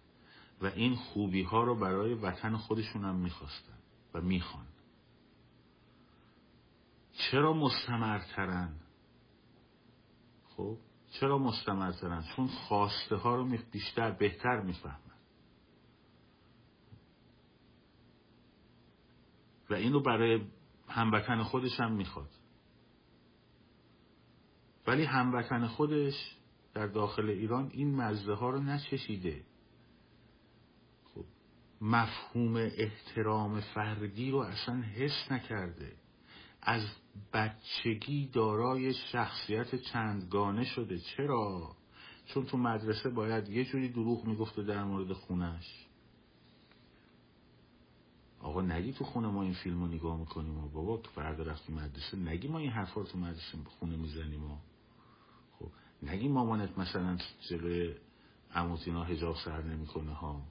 [0.60, 3.78] و این خوبی ها رو برای وطن خودشون هم می‌خواستن
[4.14, 4.66] و می‌خوان.
[7.12, 8.74] چرا مستمرترن؟
[10.56, 10.76] خب
[11.10, 15.09] چرا مستمرترن؟ چون خواسته ها رو بیشتر بهتر می‌فهمن.
[19.70, 20.40] و اینو برای
[20.88, 22.30] هموطن خودش هم می‌خواد.
[24.86, 26.36] ولی هموطن خودش
[26.74, 29.42] در داخل ایران این مزده ها رو نچشیده.
[31.14, 31.24] خب
[31.80, 35.92] مفهوم احترام فردی رو اصلا حس نکرده.
[36.62, 36.82] از
[37.32, 40.98] بچگی دارای شخصیت چندگانه شده.
[40.98, 41.76] چرا؟
[42.26, 45.86] چون تو مدرسه باید یه جوری دروغ می‌گفته در مورد خونش.
[48.40, 51.72] آقا نگی تو خونه ما این فیلم رو نگاه می‌کنیم و بابا تو فردا رفتی
[51.72, 54.56] مدرسه نگی ما این حرفا رو تو مدرسه خونه می‌زنیم و
[55.58, 55.68] خب
[56.02, 57.94] نگی مامانت مثلا جلوی
[58.54, 60.42] اموتینا هجاب سر نمی‌کنه ها.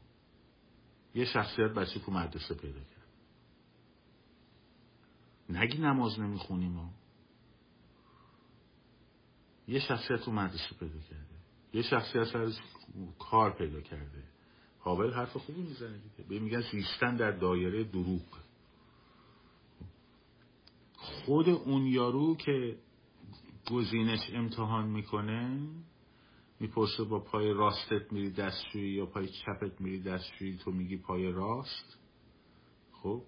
[1.15, 3.09] یه شخصیت بچه تو مدرسه پیدا کرد.
[5.49, 6.89] نگی نماز نمی‌خونیم ها.
[9.67, 11.35] یه شخصیت تو مدرسه پیدا کرده.
[11.73, 12.51] یه شخصیت سر
[13.19, 14.23] کار پیدا کرده.
[14.79, 16.29] حابل حرف خوبی می‌زنه دیگه.
[16.29, 18.39] به میگن زیستن در دایره دروغ.
[20.93, 22.77] خود اون یارو که
[23.71, 25.67] گزینش امتحان می‌کنه
[26.59, 31.97] می‌پرسه با پای راستت میری دستشویی یا پای چپت میری دستشویی تو میگی پای راست؟
[32.91, 33.23] خب.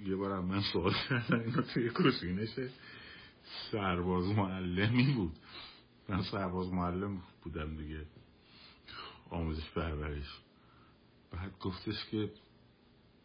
[0.00, 2.48] یه بار من سوال کردم اینو توی گزینش
[3.72, 5.32] سرباز معلمی بود.
[6.08, 8.06] من سرباز معلم بودم دیگه.
[9.30, 10.40] آموزش پرورش.
[11.30, 12.32] بعد گفتش که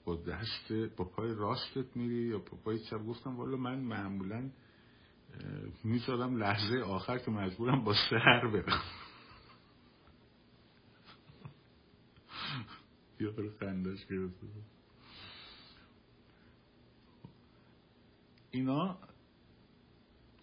[0.06, 4.50] با دست با پای راستت میری یا با پای چپ؟ گفتم والا من معمولا
[5.84, 8.82] می‌ذارم لحظه آخر که مجبورم با سر برم.
[13.20, 14.48] یارو خندش گرفته
[18.52, 18.98] اینا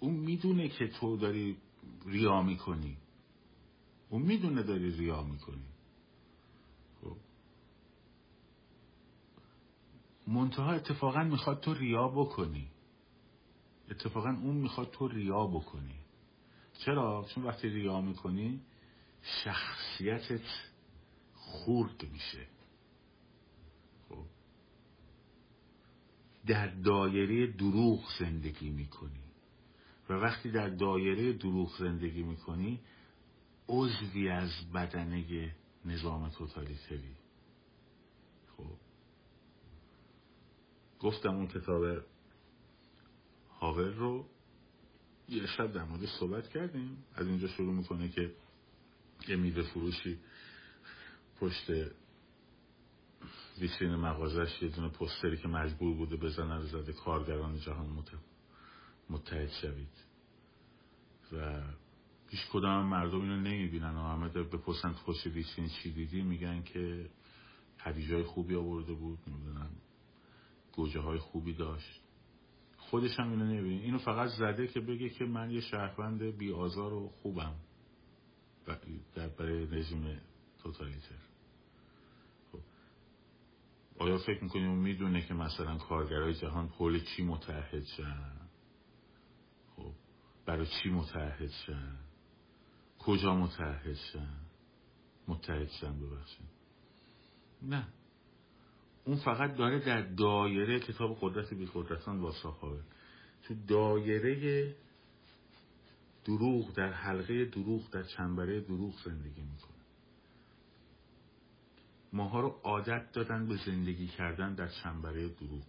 [0.00, 1.56] اون می‌دونه که تو داری
[2.08, 2.96] ریا می‌کنی.
[4.08, 5.66] اون می‌دونه داری ریا می‌کنی.
[7.02, 7.16] خب.
[10.26, 12.70] منتها اتفاقا می‌خواد تو ریا بکنی.
[13.90, 15.94] اتفاقا اون می‌خواد تو ریا بکنی.
[16.84, 18.60] چرا؟ چون وقتی ریا می‌کنی
[19.44, 20.46] شخصیتت
[21.34, 22.46] خورد میشه.
[24.08, 24.24] خب.
[26.46, 29.27] در دایره دروغ زندگی می‌کنی.
[30.08, 32.80] و وقتی در دایره دروغ زندگی می‌کنی
[33.68, 37.16] عضوی از بدنه نظام توتالیتری.
[38.56, 38.76] خب.
[41.00, 42.04] گفتم اون کتاب
[43.60, 44.26] هاور رو
[45.28, 47.04] یه شب در مورد صحبت کردیم.
[47.14, 48.34] از اینجا شروع می‌کنه که
[49.28, 50.18] یه میوه فروشی
[51.40, 51.70] پشت
[53.58, 57.86] ویترین مغازش یه دونه پستری که مجبور بوده بزنه رو زده کارگران جهان
[59.10, 60.04] متحد شوید.
[61.32, 61.62] و
[62.28, 63.96] هیچ کدام مردم اینو نمی‌بینن.
[63.96, 67.10] و همه بپرسن خوش ویترین چی دیدی؟ میگن که
[67.78, 69.18] هدیجای خوبی آورده بود.
[69.26, 69.70] نمی‌دونم.
[70.72, 72.00] گوجه های خوبی داشت.
[72.76, 73.82] خودش هم اینو نمی‌بینه.
[73.82, 77.54] اینو فقط زده که بگه که من یه شهروند بی آزار و خوبم.
[79.14, 80.20] در برای رژیم
[80.62, 81.14] توتالیتر.
[82.52, 82.58] خب.
[83.98, 88.37] آیا فکر می‌کنیم می‌دونه که مثلا کارگرای جهان حول چی متحد خب
[90.48, 91.96] برای چی متحد شن؟
[92.98, 94.36] کجا متحد شن؟
[95.28, 96.48] متحد شن ببخشید.
[97.62, 97.88] نه.
[99.04, 102.32] اون فقط داره در دایره کتاب قدرت بی قدرتان با
[103.42, 104.74] تو دایره
[106.24, 109.78] دروغ در حلقه دروغ در چنبره دروغ زندگی می‌کنه.
[112.12, 115.66] ماها رو عادت دادن به زندگی کردن در چنبره دروغ.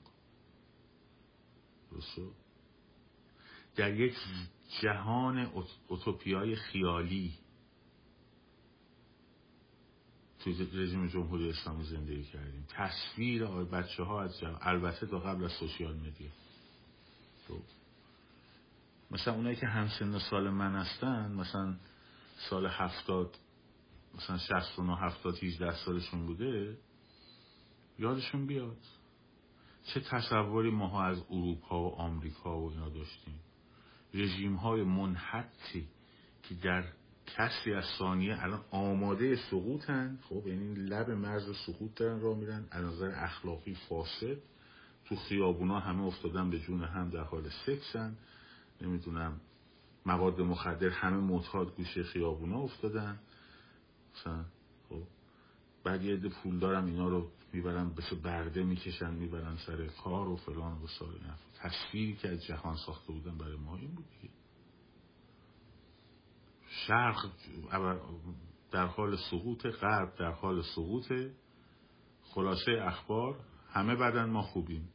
[1.92, 2.34] درستو
[3.76, 4.16] در یک
[4.82, 5.52] جهان
[5.88, 7.34] اوتوپیای خیالی
[10.40, 14.58] توی رژیم جمهوری اسلامی زندگی کردیم تصویر بچه ها از جمع.
[14.62, 16.30] البته تا قبل از سوشیال مدیا.
[19.12, 21.76] مثلا اونایی که همسن سال من هستن مثلا
[22.50, 23.38] سال هفتاد
[24.16, 26.78] مثلا شست و هفتاد هیچ سالشون بوده
[28.00, 28.78] یادشون بیاد
[29.84, 33.40] چه تصوری ماها از اروپا و آمریکا و اینا داشتیم
[34.14, 35.88] رژیم های منحطی
[36.44, 36.84] که در
[37.28, 40.20] کسری از ثانیه الان آماده سقوطن.
[40.30, 42.66] خب یعنی لب مرز سقوط دارن را میرن.
[42.72, 44.38] از نظر اخلاقی فاسد.
[45.06, 48.16] تو خیابونا همه افتادن به جون هم در حال سکسن.
[48.82, 49.40] نمی‌دونم
[50.06, 53.20] مواد مخدر همه معتاد گوشه خیابونا افتادن.
[54.16, 54.46] مثلا
[54.90, 55.04] خب
[55.84, 60.82] بعد یه پول دارم اینا رو می‌برن به برده می‌کشن می‌برن سر کار و فلان
[60.82, 61.20] و سال.
[61.56, 64.34] تصویری که از جهان ساخته بودن برای ما این بود دیگه.
[66.68, 67.30] شرق
[68.72, 71.14] در حال سقوط غرب در حال سقوط.
[72.24, 74.90] خلاصه اخبار همه بدن ما خوبیم.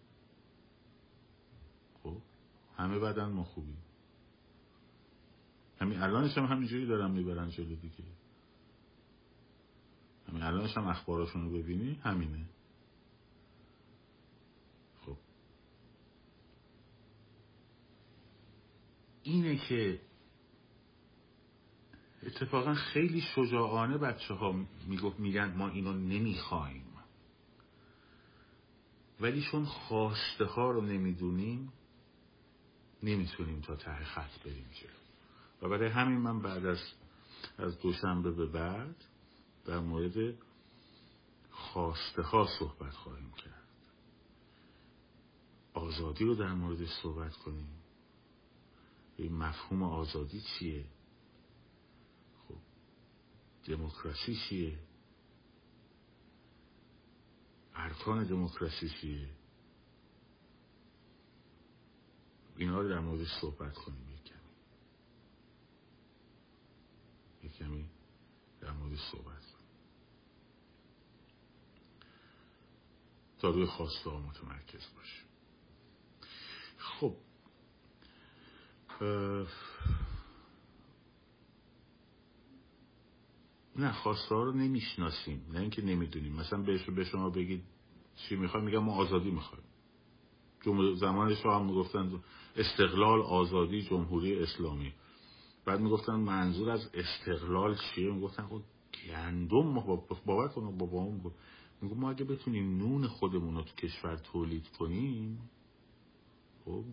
[2.03, 2.17] خب
[2.77, 3.79] همه بدن ما خوبیم.
[5.81, 8.05] همین الانش هم همینجوری دارن می‌برن جلو دیگه.
[10.45, 12.45] الانش هم اخباراشون رو ببینی همینه.
[15.07, 15.17] خب.
[19.23, 20.01] اینه که
[22.23, 24.65] اتفاقا خیلی شجاعانه بچه ها
[25.19, 26.85] میگن ما اینو نمی‌خوایم.
[29.21, 31.73] ولی چون خواسته ها رو نمی‌دونیم
[33.03, 34.91] نمی‌تونیم تا ته خط بریم جلو.
[35.63, 36.79] و برای همین من بعد از
[37.59, 38.97] از دوشنبه به بعد
[39.65, 40.35] در مورد
[41.51, 43.65] خواسته ها صحبت خواهیم کرد.
[45.75, 47.69] آزادی رو در مورد صحبت کنیم.
[49.17, 50.85] این مفهوم آزادی چیه؟
[53.65, 54.79] دموکراسی چیه؟
[57.75, 59.29] ارکان دموکراسی چیه؟
[62.57, 64.25] اینا رو در مورد صحبت کنیم یک
[67.61, 67.81] کمی.
[67.81, 67.87] یک
[68.61, 69.55] در مورد صحبت کنیم
[73.39, 75.25] تا روی خواسته ها متمرکز باشیم
[76.79, 77.17] خب.
[83.77, 85.47] نه خواسته ها رو نمی‌شناسیم.
[85.53, 86.33] نه اینکه نمی‌دونیم.
[86.33, 86.63] مثلا
[86.97, 87.63] به شما بگید
[88.17, 89.65] چی می‌خوای میگم ما آزادی می‌خوایم.
[90.95, 92.23] زمان شما هم می‌گفتن
[92.57, 94.93] استقلال آزادی جمهوری اسلامی.
[95.65, 99.75] بعد می‌گفتن منظور از استقلال چیه؟ می‌گفتن خود خب گندم
[100.27, 101.33] باور کنم بابا اون
[101.85, 105.51] میگو ما اگه بتونیم نون خودمون رو تو کشور تولید کنیم
[106.65, 106.85] خب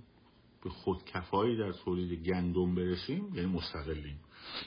[0.63, 4.19] به خودکفایی در تولید گندم برسیم یعنی مستقلیم.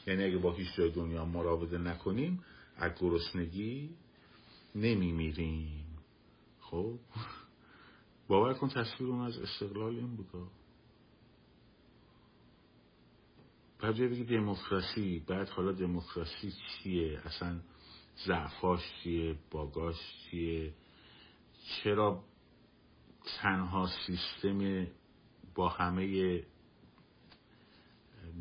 [0.07, 2.45] یعنی اگه با هیچ جای دنیا مراوده نکنیم
[2.77, 3.91] از گرسنگی
[4.75, 5.87] نمیمیریم.
[6.61, 6.99] خب
[8.29, 10.47] باور کن تصویر اون از استقلال این بودا
[13.79, 17.61] بعد بگی دموکراسی بعد حالا دموکراسی چیه؟ اصلا
[18.27, 19.97] ضعفاش چیه باگاش
[20.31, 20.73] چیه
[21.65, 22.25] چرا
[23.41, 24.87] تنها سیستم
[25.55, 26.43] با همه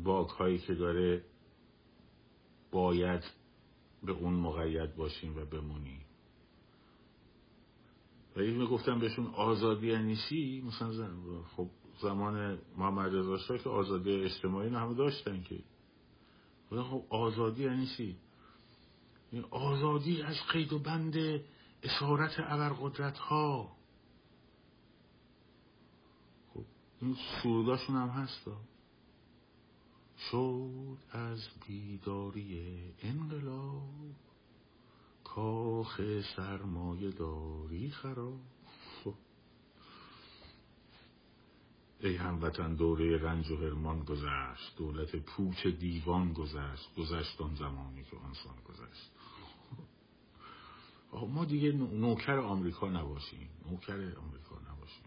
[0.04, 1.24] باگ هایی که داره
[2.72, 3.24] باید
[4.02, 6.00] به اون مقید باشیم و بمونیم؟
[8.36, 11.08] و این گفتم بهشون آزادی چی مثلا
[11.56, 11.70] خب
[12.02, 15.58] زمان محمد رضا که آزادی اجتماعی نه همه داشتن که.
[16.70, 17.86] خب آزادی یعنی
[19.34, 21.14] چی آزادی از قید و بند
[21.82, 23.76] اسارت ابرقدرت ها
[26.54, 26.64] خب
[27.00, 28.50] این سروداشون هم هست
[30.30, 32.72] شد از بیداری
[33.02, 34.14] انقلاب
[35.24, 36.00] کاخ
[36.36, 38.53] سرمایه داری خراب.
[42.04, 48.16] ای هموطن دوره رنج و هرمان گذشت دولت پوچ دیوان گذشت گذشت آن زمانی که
[48.16, 49.10] آنسان گذشت.
[51.28, 55.04] ما دیگه نوکر آمریکا نباشیم نوکر آمریکا نباشیم.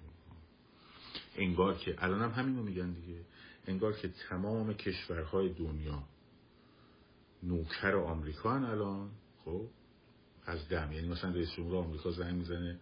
[1.35, 3.21] انگار که الان هم همین رو میگن دیگه.
[3.67, 6.03] انگار که تمام کشورهای دنیا
[7.43, 9.09] نوکر آمریکا الان
[9.45, 9.61] خب
[10.45, 10.91] از دم.
[10.91, 12.79] یعنی مثلا رئیس جمهور آمریکا زنگ می‌زنه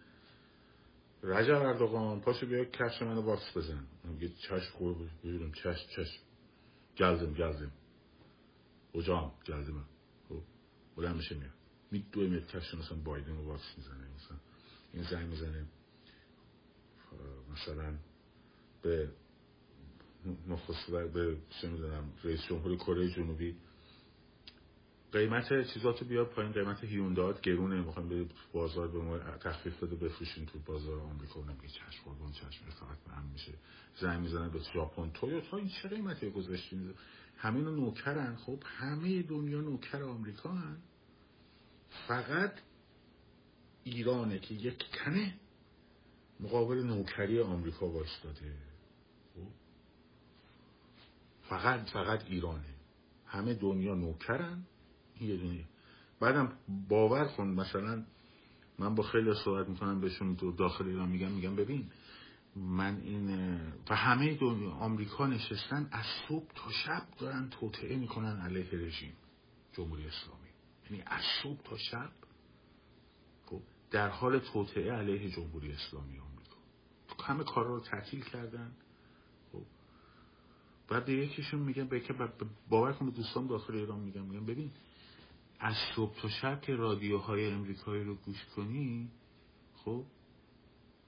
[1.26, 3.86] رجب اردوغان پاشو بیا کفش منو واکس بزن.
[4.04, 6.22] میگه چشم خوب ببینم چشم چشم
[6.98, 7.72] گلدم گلدم
[8.92, 9.84] اوجام گلدم
[10.28, 10.42] خب
[10.96, 11.50] بلند میشه میاد.
[11.90, 14.36] می دو میاد کفش مثلا بایدن رو واکس می‌زنه مثلا
[14.92, 15.66] این زنگ می‌زنه.
[17.52, 17.94] مثلا
[18.82, 19.08] به
[20.48, 23.56] نخست به چه می‌دونم رئیس جمهور کره جنوبی
[25.12, 30.46] قیمت چیزاتو بیاد پایین قیمت هیوندات گرونه می‌خوام به بازار به ما تخفیف بده بفروشین
[30.46, 33.52] تو بازار آمریکا اونم یه چشم قربون چشم فقط به هم میشه.
[34.00, 36.94] زنگ می‌زنن به ژاپن تویوتا این چه قیمتی گذاشتین؟
[37.36, 38.36] همین نوکرن.
[38.36, 40.76] خب همه دنیا نوکر آمریکا هن
[42.08, 42.52] فقط
[43.84, 45.34] ایرانه که یک تنه
[46.40, 48.52] مقابل نوکری آمریکا وایستاده
[49.34, 49.48] خب؟
[51.48, 52.74] فقط فقط ایرانه.
[53.26, 54.66] همه دنیا نوکرن.
[55.20, 55.64] یه دونه.
[56.20, 56.52] بعدم
[56.88, 58.04] باور کن مثلا
[58.78, 61.90] من با خیلی صحبت می‌کنم بهشون تو داخل ایران میگم میگم ببین
[62.56, 63.30] من این
[63.90, 69.12] و همه دنیا آمریکا نشستن از صبح تا شب دارن توطعه می‌کنن علیه رژیم
[69.72, 70.48] جمهوری اسلامی.
[70.90, 72.10] یعنی از صبح تا شب
[73.46, 73.60] خب
[73.90, 76.56] در حال توطعه علیه جمهوری اسلامی آمریکا.
[77.24, 78.72] همه کارا رو تعطیل کردن
[79.52, 79.62] خب.
[80.88, 81.88] بعد یکیشون میگم
[82.68, 84.70] باور کن دوستان داخل ایران میگم میگم ببین
[85.60, 89.10] از صبح تا شب که رادیوهای امریکایی رو گوش کنی
[89.74, 90.04] خب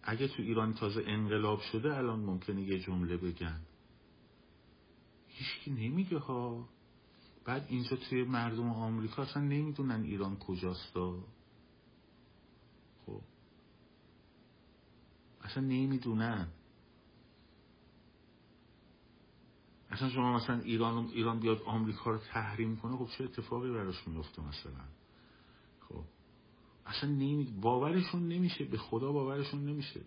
[0.02, 3.60] اگه تو ایران تازه انقلاب شده الان ممکنه یه جمله بگن.
[5.28, 6.68] هیچکی نمیگه ها.
[7.44, 11.18] بعد اینجا توی مردم آمریکا اصلا نمی‌دونن ایران کجاستا.
[13.06, 13.20] خب.
[15.42, 16.48] اصلا نمی‌دونن.
[19.90, 24.42] اصلا شما مثلا ایران ایران بیاد آمریکا رو تحریم کنه خب چه اتفاقی براش میفته
[24.42, 24.84] مثلا؟
[25.88, 26.04] خب.
[26.86, 27.44] اصلا نمی...
[27.60, 30.00] باورشون نمیشه به خدا باورشون نمیشه.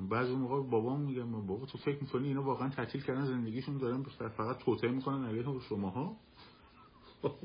[0.00, 4.58] بعضی موقع بابام میگم بابا تو فکر می‌کنی اینا واقعا تعطیل کردن زندگیشون؟ دارن فقط
[4.58, 6.16] توطئه می‌کنن علیه شماها؟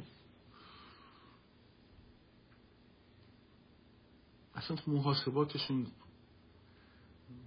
[4.56, 5.88] اصلا محاسباتشون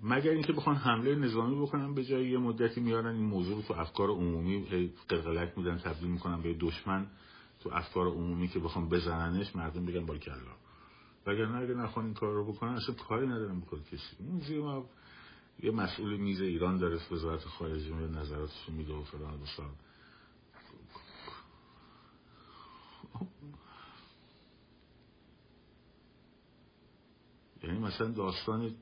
[0.06, 3.74] مگر اینکه بخوان حمله نظامی بکنن به جای یه مدتی میارن این موضوع رو تو
[3.74, 4.66] افکار عمومی
[5.08, 7.06] قلقلک میدن تبدیل می‌کنن به دشمن
[7.60, 10.34] تو افکار عمومی که بخوام بزننش مردم بگن بال کلا.
[11.26, 14.24] وگرنه اگه نخوان این کار رو بکنن اصلا کاری ندارم بکنه کسی.
[14.24, 14.86] موزی ما
[15.62, 19.70] یه مسئول میز ایران داره وزارت خارجه میاد نظراتش میده و فلان بسان
[27.62, 28.74] یعنی مثلا داستان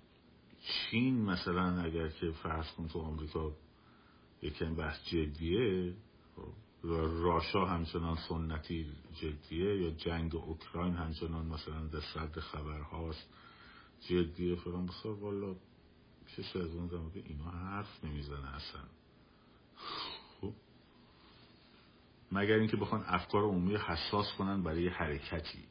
[0.62, 3.52] چین مثلا اگر که فرض کن تو آمریکا
[4.42, 5.94] یکم بحث جدیه
[6.36, 6.52] خب،
[7.22, 8.86] راشا همچنان سنتی
[9.20, 13.28] جدیه یا جنگ اوکراین همچنان مثلا در صد خبر هاست
[14.00, 15.54] جدیه؟ فرام بسار والا
[16.36, 18.82] چه از اون که اینا حرف نمی‌زنه اصلا.
[20.40, 20.52] خب
[22.32, 25.64] مگر اینکه بخوان افکار عمومی حساس کنن برای حرکتی.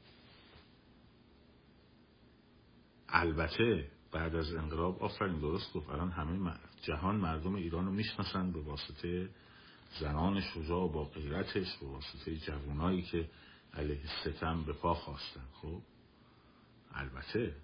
[3.09, 5.89] البته بعد از انقلاب آفرین درست گفت.
[5.89, 9.29] الان همه جهان مردم ایران رو می‌شناسن به واسطه
[9.99, 13.29] زنان شجاع با غیرتش به واسطه جوانایی که
[13.73, 15.45] علیه ستم به پا خواستن.
[15.53, 15.81] خب
[16.91, 17.55] البته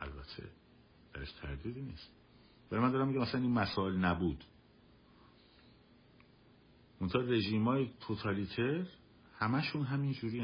[0.00, 0.48] البته
[1.14, 2.10] درش تردیدی نیست.
[2.70, 4.44] برای من دارم میگم مثلا این مسائل نبود.
[7.00, 8.86] منتها رژیم های توتالیتر
[9.38, 10.40] همشون همین جوری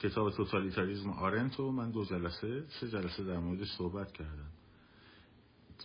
[0.00, 4.50] کتاب توتالیتاریزم آرنتو من دو جلسه سه جلسه در موردش صحبت کردم.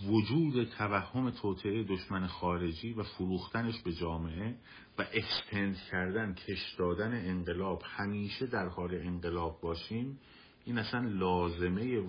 [0.07, 4.55] وجود توهم توطعه دشمن خارجی و فروختنش به جامعه
[4.97, 10.19] و اکستند کردن کش دادن انقلاب همیشه در حال انقلاب باشیم
[10.65, 12.03] این اصلا لازمه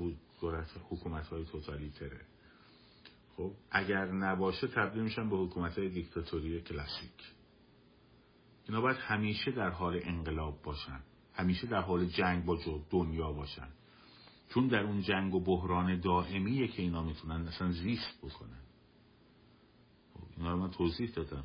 [0.90, 2.20] حکومت های توتالیتره.
[3.36, 7.34] خب اگر نباشه تبدیل میشن به حکومت های دیکتاتوری کلاسیک.
[8.68, 11.00] اینا باید همیشه در حال انقلاب باشن.
[11.34, 12.58] همیشه در حال جنگ با
[12.90, 13.68] دنیا باشن.
[14.48, 18.62] چون در اون جنگ و بحران دائمیه که اینا می‌تونن مثلا زیست بکنن.
[20.14, 21.44] خب، اینا رو من توضیح دادم.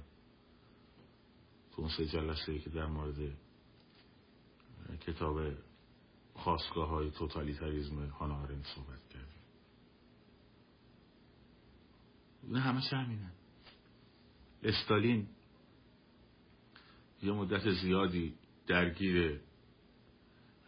[1.72, 3.38] تو اون سه جلسه که در مورد
[5.02, 5.40] کتاب
[6.34, 9.28] خواستگاه های توتالیتاریزم هانا صحبت کردیم.
[12.44, 13.32] نه همه همینه
[14.64, 15.28] استالین
[17.24, 18.34] یه مدت زیادی
[18.68, 19.42] درگیر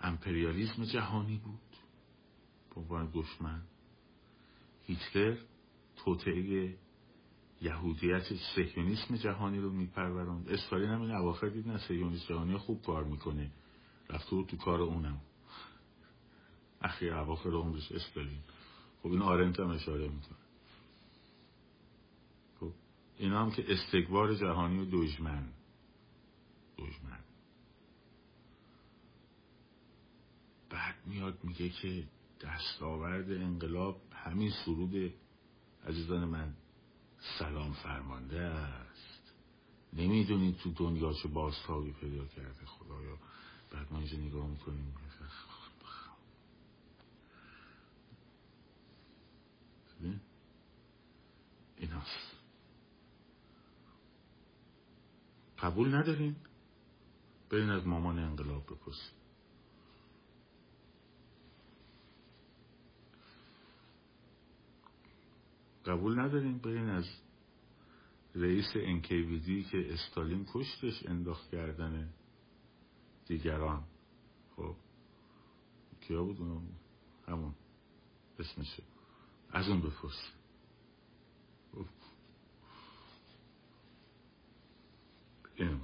[0.02, 1.60] امپریالیزم جهانی بود.
[2.70, 3.62] به عنوان دشمن.
[4.86, 5.38] هیتلر
[5.96, 6.78] توطعه
[7.62, 8.24] یهودیت
[8.56, 10.50] سهیونیسم جهانی رو میپروراند.
[10.50, 13.52] استالین هم این اواخر دید نه سهیونیسم جهانی خوب کار می‌کنه.
[14.10, 15.22] رفته بود تو کار اونم.
[16.82, 18.40] اخی اواخر عمرش استالین.
[19.04, 20.38] خب این آرنت هم اشاره می‌کنه.
[22.60, 22.72] خب
[23.18, 25.50] اینا هم که استکبار جهانی و دشمن.
[26.78, 27.20] دشمن.
[30.70, 32.08] بعد میاد میگه که
[32.42, 35.14] دستاورد انقلاب همین سرود
[35.88, 36.54] عزیزان من
[37.40, 39.34] سلام فرمانده است.
[39.94, 43.18] نمی‌دونید تو دنیا چه بازتابی پیدا کرده خدایا.
[43.72, 44.94] بعد ما اینجا نگاه می‌کنیم.
[51.78, 52.36] ایناست.
[55.60, 56.36] قبول ندارین؟
[57.50, 59.19] برین از مامان انقلاب بپرسید.
[65.90, 67.06] قبول ندارین برین از
[68.36, 72.10] رئیس انکیویدی که استالین کشتش انداخت کردن
[73.28, 73.84] دیگران.
[74.56, 74.76] خب
[76.02, 76.68] کیا بود اونم
[77.28, 77.54] همون
[78.40, 78.84] اسمشه
[79.52, 80.32] از اون بپرس.
[81.74, 81.86] خب.
[85.56, 85.80] این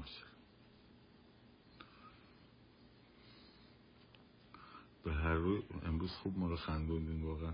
[5.03, 7.53] به هر روی امروز خوب ما رو خندوندین واقعا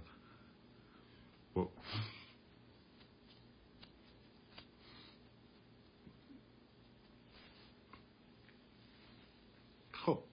[9.91, 10.23] خب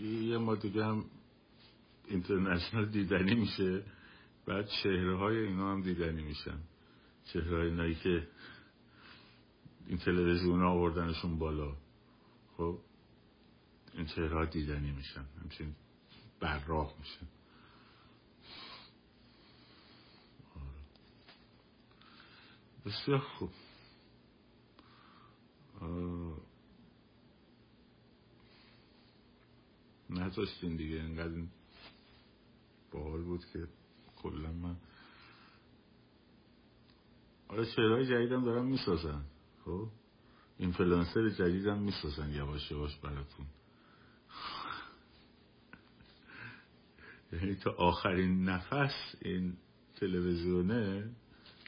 [0.00, 1.04] یه ما دیگه هم
[2.06, 3.84] اینترنشنال دیدنی میشه.
[4.46, 6.58] بعد چهره های اینا هم دیدنی میشن.
[7.24, 8.28] چهره های اینایی که
[9.86, 11.76] این تلویزیون آوردنشون بالا.
[12.56, 12.78] خب
[13.94, 15.24] این چهره ها دیدنی میشن.
[15.42, 15.74] همچین
[16.40, 17.26] براق میشن.
[20.56, 20.82] آره.
[22.86, 23.50] بسیار خوب.
[30.10, 31.00] نذاشتین دیگه.
[31.00, 31.42] انقدر
[32.92, 33.68] باحال بود که
[34.16, 34.76] کلا من
[37.48, 39.24] آره شعرهای جدیدم دارم می‌سازن.
[39.64, 39.88] خب؟
[40.58, 43.46] اینفلانسر جدیدم می‌سازن یواش یواش براتون.
[47.32, 49.56] یعنی تا آخرین نفس این
[49.96, 51.10] تلویزیونه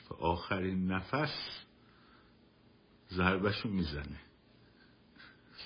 [0.08, 1.64] تا آخرین نفس
[3.10, 4.20] ضربشو می‌زنه.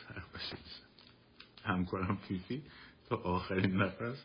[0.08, 0.83] ضربشو می‌زنه.
[1.64, 2.62] همکارم فیفی
[3.08, 4.24] تا آخرین نفس.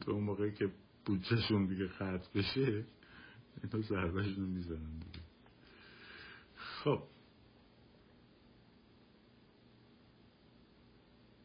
[0.00, 0.70] تا اون موقعی که
[1.04, 2.84] بودجهشون دیگه خط بشه
[3.62, 5.24] اینا ضربهشون می‌زنن دیگه.
[6.56, 7.02] خب.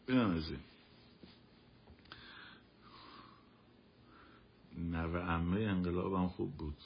[0.08, 0.60] اینم از این
[4.96, 6.78] نوه امه انقلابم خوب بود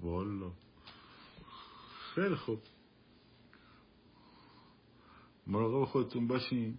[0.00, 0.52] والا
[2.20, 2.62] خیلی خوب.
[5.46, 6.78] مراقب خودتون باشین.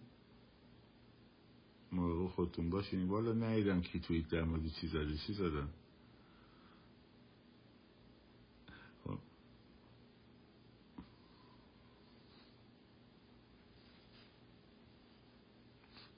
[1.92, 3.08] مراقب خودتون باشین.
[3.08, 5.34] والا نیدم کی توی در مورد چی زده چی
[9.04, 9.20] خب.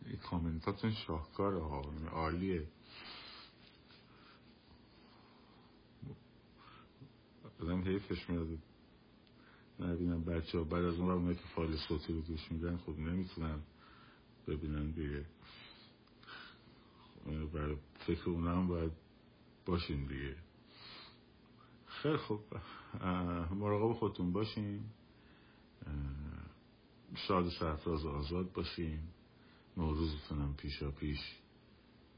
[0.06, 2.68] این کامنتاتون شاهکاره ها عالیه.
[7.60, 8.73] آدم حیفش میاد
[9.80, 13.60] نبینم بچه ها بعد از اون رو که فایل صوتی رو گوش میدن خب نمی‌تونن
[14.48, 15.26] ببینن دیگه.
[17.54, 17.76] برای
[18.08, 18.92] فکر اونا هم باید
[19.66, 20.36] باشین دیگه.
[21.86, 22.40] خیلی خوب.
[23.52, 24.84] مراقب خودتون باشین.
[27.16, 29.00] شاد سرفراز آزاد باشین.
[29.78, 31.20] نوروزتونم پیشا پیش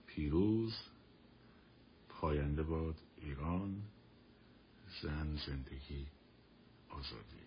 [0.07, 0.73] پیروز.
[2.09, 3.81] پاینده باد ایران.
[5.01, 6.07] زن زندگی
[6.89, 7.44] آزادی.